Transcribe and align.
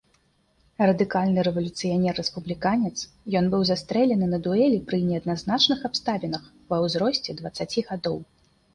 Радыкальны 0.91 1.43
рэвалюцыянер-рэспубліканец, 1.47 2.97
ён 3.43 3.53
быў 3.53 3.61
застрэлены 3.73 4.33
на 4.33 4.43
дуэлі 4.49 4.83
пры 4.91 4.97
неадназначных 5.13 5.79
абставінах 5.93 6.43
ва 6.73 6.85
ўзросце 6.89 7.31
дваццаці 7.41 7.89
гадоў. 7.95 8.17